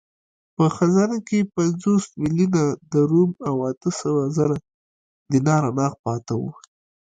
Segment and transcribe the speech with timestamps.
[0.55, 4.57] په خزانه کې پنځوس میلیونه درم او اته سوه زره
[5.31, 6.51] دیناره نغد پاته وو.